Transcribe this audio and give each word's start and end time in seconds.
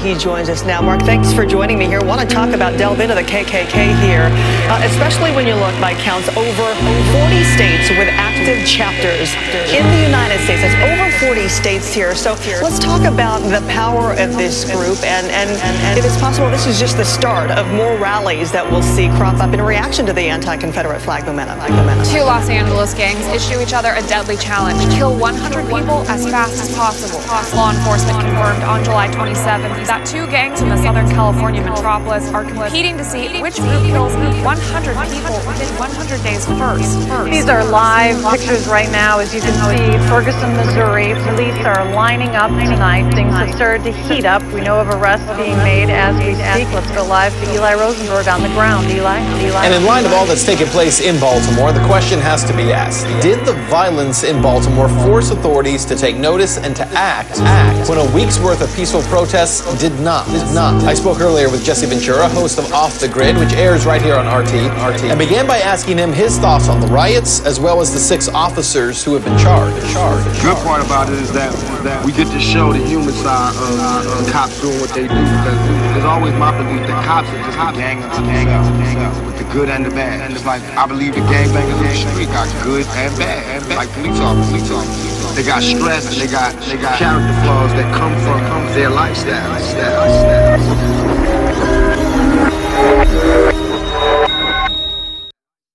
He 0.00 0.14
joins 0.14 0.48
us 0.48 0.64
now. 0.64 0.80
Mark, 0.80 1.02
thanks 1.02 1.30
for 1.30 1.44
joining 1.44 1.78
me 1.78 1.84
here. 1.84 2.00
Want 2.00 2.22
to 2.22 2.26
talk 2.26 2.54
about 2.54 2.78
delve 2.78 3.00
into 3.00 3.14
the 3.14 3.22
KKK 3.22 3.92
here, 4.00 4.32
uh, 4.72 4.80
especially 4.84 5.30
when 5.32 5.46
you 5.46 5.52
look 5.52 5.76
by 5.76 5.92
counts 5.92 6.26
over 6.40 6.66
40 7.12 7.44
states 7.44 7.90
with 7.92 8.08
active 8.16 8.64
chapters 8.66 9.28
in 9.68 9.84
the 9.92 10.00
United 10.00 10.40
States. 10.48 10.62
That's 10.64 10.80
over 10.88 11.12
40 11.28 11.48
states 11.48 11.92
here. 11.92 12.14
So 12.14 12.32
let's 12.64 12.78
talk 12.78 13.04
about 13.04 13.40
the 13.52 13.60
power 13.68 14.12
of 14.12 14.38
this 14.40 14.64
group 14.72 14.96
and, 15.04 15.26
and, 15.28 15.50
and 15.50 15.98
if 15.98 16.04
it's 16.06 16.18
possible, 16.18 16.48
this 16.48 16.66
is 16.66 16.80
just 16.80 16.96
the 16.96 17.04
start 17.04 17.50
of 17.50 17.68
more 17.74 17.94
rallies 17.98 18.50
that 18.52 18.64
we'll 18.64 18.82
see 18.82 19.08
crop 19.20 19.36
up 19.36 19.52
in 19.52 19.60
reaction 19.60 20.06
to 20.06 20.14
the 20.14 20.22
anti-Confederate 20.22 21.00
flag 21.00 21.26
momentum. 21.26 21.60
Two 22.08 22.24
Los 22.24 22.48
Angeles 22.48 22.94
gangs 22.94 23.26
issue 23.36 23.60
each 23.60 23.74
other 23.74 23.92
a 23.92 24.00
deadly 24.08 24.38
challenge. 24.38 24.80
Kill 24.96 25.14
100 25.18 25.68
people 25.68 26.08
as 26.08 26.24
fast 26.24 26.56
as 26.56 26.74
possible. 26.74 27.20
Law 27.54 27.72
enforcement 27.72 28.18
confirmed 28.18 28.62
on 28.64 28.82
July 28.82 29.08
27th 29.08 29.89
that 29.90 30.06
two 30.06 30.24
gangs 30.30 30.60
from 30.60 30.68
the 30.68 30.78
Southern 30.78 31.10
California 31.10 31.60
metropolis 31.60 32.30
are 32.30 32.44
competing 32.44 32.96
to 32.96 33.02
see 33.02 33.26
which 33.42 33.56
group 33.58 33.82
kills 33.90 34.14
100 34.14 34.46
people 35.10 35.34
within 35.50 35.66
100 35.82 36.22
days 36.22 36.46
first. 36.46 37.08
first. 37.10 37.26
These 37.26 37.48
are 37.48 37.64
live 37.64 38.14
pictures 38.30 38.68
right 38.68 38.88
now. 38.92 39.18
As 39.18 39.34
you 39.34 39.40
can 39.40 39.50
see, 39.66 39.98
Ferguson, 40.06 40.54
Missouri. 40.54 41.18
Police 41.26 41.58
are 41.66 41.82
lining 41.90 42.38
up 42.38 42.54
tonight. 42.54 43.10
Things 43.18 43.34
have 43.34 43.52
started 43.52 43.82
to 43.82 43.90
heat 44.06 44.24
up. 44.24 44.46
We 44.54 44.60
know 44.60 44.78
of 44.78 44.86
arrests 44.90 45.26
being 45.34 45.58
made 45.58 45.90
as 45.90 46.14
we 46.22 46.38
speak. 46.38 46.70
Let's 46.70 46.90
go 46.94 47.04
live 47.04 47.34
to 47.42 47.54
Eli 47.54 47.74
Rosenberg 47.74 48.28
on 48.28 48.42
the 48.42 48.54
ground. 48.54 48.86
Eli, 48.90 49.18
Eli. 49.42 49.64
And 49.66 49.74
in 49.74 49.84
light 49.84 50.06
of 50.06 50.12
all 50.12 50.24
that's 50.24 50.46
taken 50.46 50.68
place 50.68 51.00
in 51.00 51.18
Baltimore, 51.18 51.72
the 51.72 51.84
question 51.90 52.20
has 52.20 52.44
to 52.44 52.54
be 52.54 52.70
asked: 52.70 53.10
Did 53.20 53.44
the 53.44 53.54
violence 53.66 54.22
in 54.22 54.40
Baltimore 54.40 54.88
force 55.02 55.30
authorities 55.32 55.84
to 55.86 55.96
take 55.96 56.14
notice 56.14 56.58
and 56.58 56.76
to 56.76 56.86
act, 56.94 57.40
act 57.40 57.88
when 57.88 57.98
a 57.98 58.14
week's 58.14 58.38
worth 58.38 58.62
of 58.62 58.72
peaceful 58.76 59.02
protests 59.10 59.66
did 59.80 59.98
not, 60.00 60.26
did 60.26 60.44
not? 60.54 60.84
I 60.84 60.92
spoke 60.92 61.20
earlier 61.20 61.48
with 61.48 61.64
Jesse 61.64 61.86
Ventura, 61.86 62.28
host 62.28 62.58
of 62.58 62.70
Off 62.70 63.00
the 63.00 63.08
Grid, 63.08 63.38
which 63.38 63.54
airs 63.54 63.86
right 63.86 64.02
here 64.02 64.14
on 64.14 64.28
RT, 64.28 64.52
RT, 64.76 65.08
and 65.08 65.18
began 65.18 65.46
by 65.46 65.56
asking 65.56 65.96
him 65.96 66.12
his 66.12 66.38
thoughts 66.38 66.68
on 66.68 66.80
the 66.80 66.86
riots 66.88 67.40
as 67.46 67.58
well 67.58 67.80
as 67.80 67.90
the 67.90 67.98
six 67.98 68.28
officers 68.28 69.02
who 69.02 69.14
have 69.14 69.24
been 69.24 69.38
charged. 69.38 69.80
charged. 69.90 70.28
The 70.36 70.52
good 70.52 70.56
part 70.68 70.84
about 70.84 71.08
it 71.08 71.16
is 71.16 71.32
that, 71.32 71.48
we 72.04 72.12
get 72.12 72.28
to 72.28 72.38
show 72.38 72.74
the 72.74 72.84
human 72.84 73.14
side 73.14 73.56
of 73.56 74.28
cops 74.30 74.60
doing 74.60 74.78
what 74.80 74.90
they 74.90 75.08
do. 75.08 75.16
Because 75.16 75.56
there's 75.96 76.04
always 76.04 76.34
my 76.36 76.52
belief 76.52 76.86
that 76.86 77.00
cops 77.08 77.28
are 77.32 77.40
just 77.40 77.56
a 77.56 77.72
gang 77.72 78.02
unto 78.04 78.20
themselves, 78.20 79.18
with 79.24 79.38
the 79.38 79.48
good 79.48 79.70
and 79.70 79.86
the 79.86 79.90
bad. 79.90 80.20
And 80.20 80.36
it's 80.36 80.44
like 80.44 80.60
I 80.76 80.84
believe 80.86 81.14
the 81.14 81.24
gangbangers 81.24 81.80
in 81.80 81.88
the 81.88 81.96
street 81.96 82.28
got 82.28 82.52
good 82.62 82.84
and 83.00 83.16
bad, 83.16 83.40
and 83.56 83.64
bad. 83.64 83.76
like 83.76 83.90
police 83.96 84.20
officers. 84.20 84.68
Police 84.68 84.70
officers. 84.72 85.09
They 85.40 85.46
got 85.46 85.62
stress 85.62 86.12
and 86.12 86.20
they 86.20 86.30
got 86.30 86.52
they 86.68 86.76
got 86.76 86.98
character 86.98 87.32
flaws 87.40 87.72
that 87.72 87.94
come 87.94 88.12
from 88.20 88.74
their 88.74 88.90
lifestyle, 88.90 89.48
lifestyle. 89.48 90.29